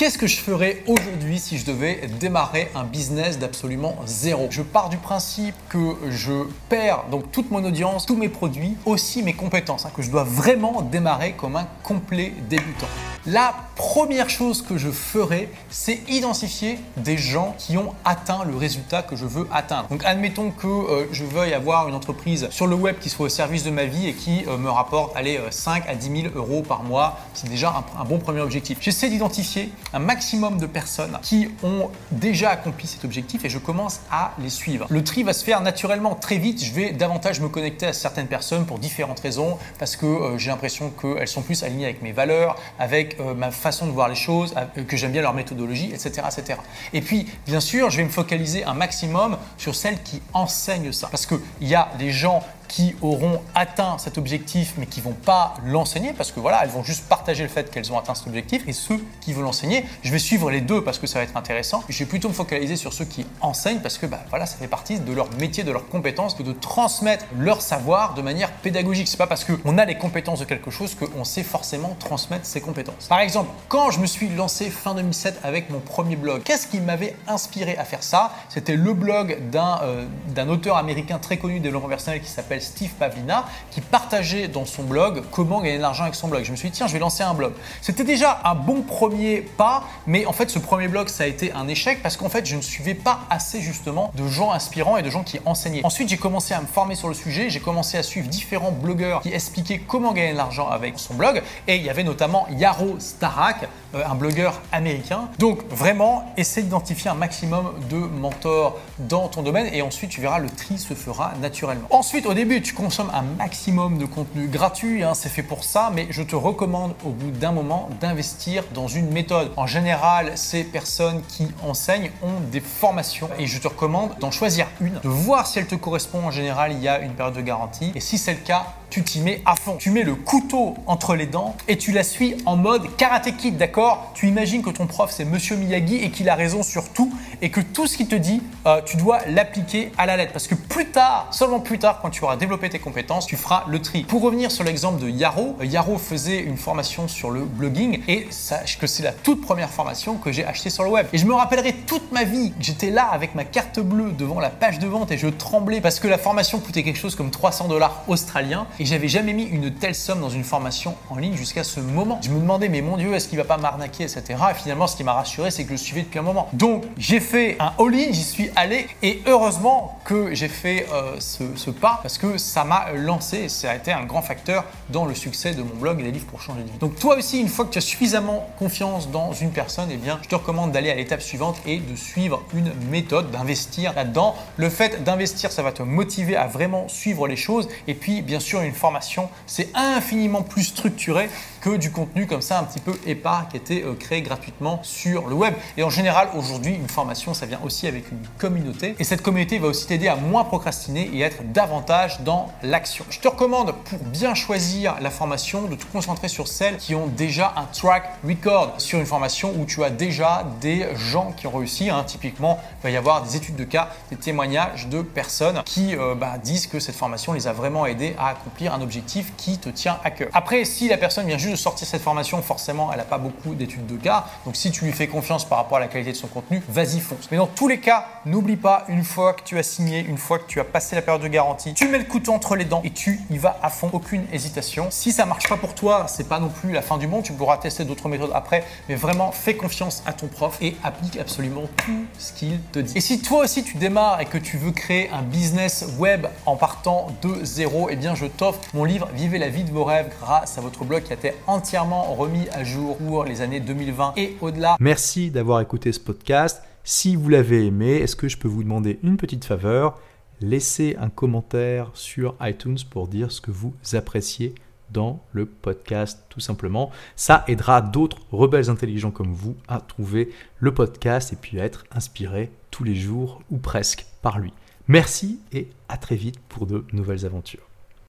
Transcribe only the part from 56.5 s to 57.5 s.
elles vont juste partager le